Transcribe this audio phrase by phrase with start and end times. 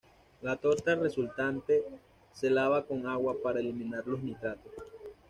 [0.41, 1.83] La torta resultante
[2.33, 4.73] se lava con agua para eliminar los nitratos.